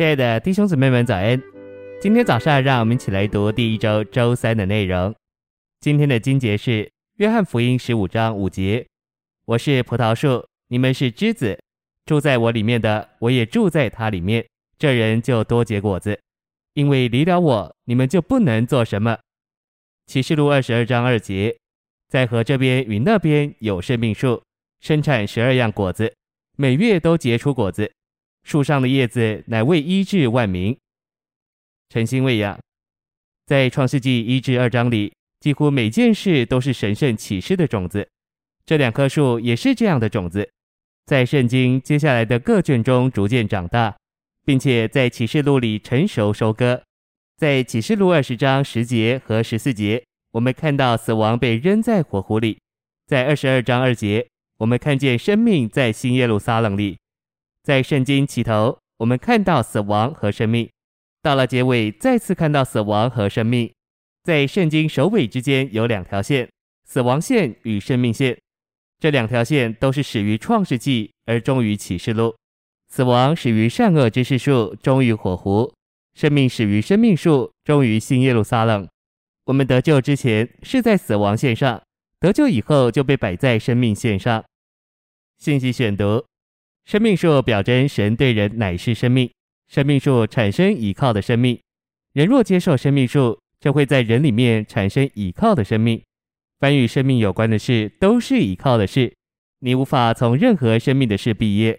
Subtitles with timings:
[0.00, 1.38] 亲爱的弟兄姊妹们，早安！
[2.00, 5.14] 今天早上，让我们一起来读第一周周三的内容。
[5.78, 6.84] 今天的经节是
[7.18, 8.86] 《约翰福音》十五章五节
[9.44, 11.60] ：“我是葡萄树，你们是枝子，
[12.06, 14.42] 住在我里面的，我也住在他里面。
[14.78, 16.18] 这人就多结果子，
[16.72, 19.18] 因为离了我，你们就不能做什么。”
[20.08, 21.54] 启示录二十二章二节
[22.08, 24.42] ：“在河这边与那边有生命树，
[24.80, 26.14] 生产十二样果子，
[26.56, 27.92] 每月都结出果子。”
[28.42, 30.76] 树上的叶子乃为医治万民。
[31.88, 32.58] 诚心喂养，
[33.46, 38.08] 在创世纪一至二章里，几乎每件事都是神圣启示的种子。
[38.64, 40.48] 这两棵树也是这样的种子，
[41.06, 43.96] 在圣经接下来的各卷中逐渐长大，
[44.44, 46.80] 并且在启示录里成熟收割。
[47.36, 52.58] 在启示录二十章十节和十四节，我们看到死亡被扔在火湖里；
[53.06, 56.99] 在二十二章二节，我们看见生命在新耶路撒冷里。
[57.62, 60.68] 在圣经起头，我们看到死亡和生命；
[61.22, 63.70] 到了结尾，再次看到死亡和生命。
[64.22, 66.48] 在圣经首尾之间有两条线：
[66.84, 68.38] 死亡线与生命线。
[68.98, 72.34] 这两条线都是始于创世纪，而终于启示录。
[72.88, 75.72] 死亡始于善恶知识树，终于火湖；
[76.14, 78.88] 生命始于生命树，终于新耶路撒冷。
[79.44, 81.82] 我们得救之前是在死亡线上，
[82.18, 84.44] 得救以后就被摆在生命线上。
[85.38, 86.24] 信息选读。
[86.90, 89.30] 生命树表征神对人乃是生命，
[89.68, 91.56] 生命树产生倚靠的生命。
[92.14, 96.02] 人若接受生命树，就会在人里面产生倚靠的生命。
[96.58, 99.14] 凡与生命有关的事，都是倚靠的事。
[99.60, 101.78] 你无法从任何生命的事毕业。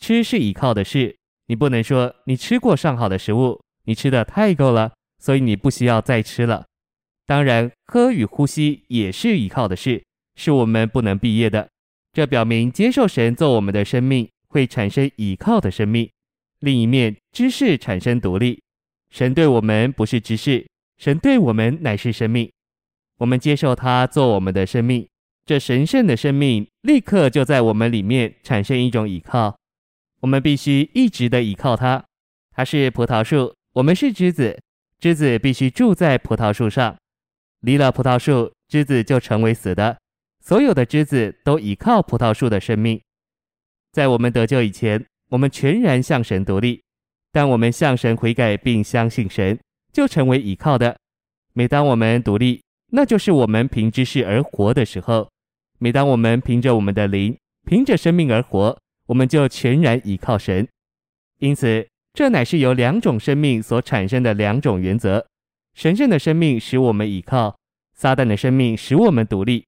[0.00, 1.14] 吃是倚靠的事，
[1.48, 6.64] 你不能说你吃过上好的食物，你吃的太够了，所以你不需要再吃了。
[7.26, 10.02] 当然，喝与呼吸也是倚靠的事，
[10.34, 11.68] 是我们不能毕业的。
[12.14, 14.26] 这表明接受神做我们的生命。
[14.56, 16.10] 会产生倚靠的生命。
[16.60, 18.62] 另一面，知识产生独立。
[19.10, 22.50] 神对我们不是知识，神对我们乃是生命。
[23.18, 25.06] 我们接受他做我们的生命，
[25.44, 29.54] 这神圣的生命立刻就在我们里面产生一种倚靠。
[30.20, 32.02] 我们必须一直的倚靠他。
[32.52, 34.58] 他是葡萄树，我们是枝子，
[34.98, 36.96] 枝子必须住在葡萄树上。
[37.60, 39.98] 离了葡萄树，枝子就成为死的。
[40.40, 42.98] 所有的枝子都倚靠葡萄树的生命。
[43.96, 46.82] 在我们得救以前，我们全然向神独立；
[47.32, 49.58] 但我们向神悔改并相信神，
[49.90, 50.94] 就成为倚靠的。
[51.54, 52.60] 每当我们独立，
[52.92, 55.30] 那就是我们凭知识而活的时候；
[55.78, 60.68] 每当我们凭着我们的灵，凭着生命而活，我们就全然倚靠神。
[61.38, 65.26] 因此，这乃是由两种生命所产生的两种原则：
[65.72, 67.56] 神圣的生命使我们倚靠，
[67.94, 69.64] 撒旦的生命使我们独立。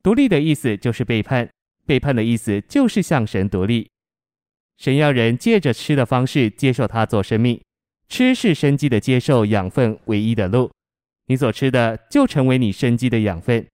[0.00, 1.50] 独立的意思就是背叛。
[1.86, 3.88] 背叛的意思就是向神独立。
[4.78, 7.60] 神要人借着吃的方式接受他做生命，
[8.08, 10.70] 吃是生机的接受养分唯一的路。
[11.26, 13.64] 你所吃的就成为你生机的养分。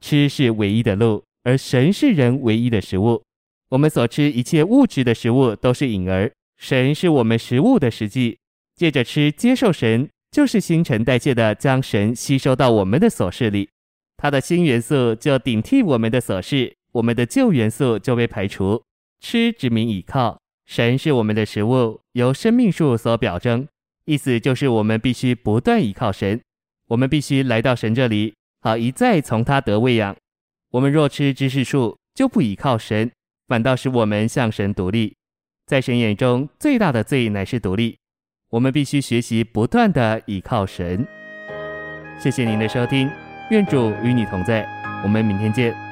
[0.00, 3.22] 吃是唯一的路，而神是人唯一的食物。
[3.68, 8.38] 我们所吃一切物质的食物都是影儿，神是我们食物的实际。
[8.74, 13.68] 借着吃接受神，就是新陈代谢的将神吸收到我们的所事里，
[14.16, 16.74] 他的新元素就顶替我们的所事。
[16.92, 18.82] 我们的旧元素就被排除，
[19.20, 23.66] 吃指明倚靠，神是我们的食物，由生命树所表征，
[24.04, 26.40] 意思就是我们必须不断倚靠神，
[26.88, 30.16] 我们必须来到神这里，好一再从他得喂养。
[30.72, 33.10] 我们若吃知识树，就不倚靠神，
[33.46, 35.14] 反倒使我们向神独立。
[35.66, 37.98] 在神眼中，最大的罪乃是独立。
[38.50, 41.06] 我们必须学习不断地倚靠神。
[42.18, 43.08] 谢谢您的收听，
[43.50, 44.66] 愿主与你同在，
[45.04, 45.89] 我们明天见。